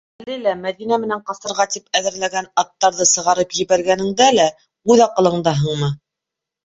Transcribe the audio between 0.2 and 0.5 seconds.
Әле